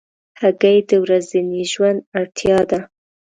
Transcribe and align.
هګۍ 0.39 0.77
د 0.89 0.91
ورځني 1.03 1.63
ژوند 1.71 1.99
اړتیا 2.17 2.57
ده. 2.71 2.79